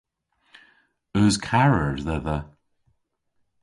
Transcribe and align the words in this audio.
Eus 1.19 1.35
karer 1.47 1.95
dhedha? 2.05 2.37